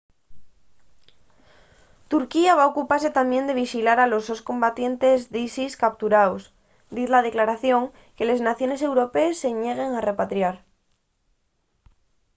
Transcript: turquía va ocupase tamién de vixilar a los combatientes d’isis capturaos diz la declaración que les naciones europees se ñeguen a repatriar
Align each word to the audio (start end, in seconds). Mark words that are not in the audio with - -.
turquía 2.11 2.57
va 2.59 2.69
ocupase 2.71 3.09
tamién 3.17 3.43
de 3.47 3.57
vixilar 3.61 3.97
a 4.01 4.09
los 4.13 4.43
combatientes 4.49 5.17
d’isis 5.33 5.73
capturaos 5.83 6.43
diz 6.95 7.07
la 7.13 7.25
declaración 7.27 7.81
que 8.15 8.27
les 8.29 8.43
naciones 8.49 8.81
europees 8.89 9.35
se 9.41 9.49
ñeguen 9.61 9.91
a 9.95 10.05
repatriar 10.09 10.55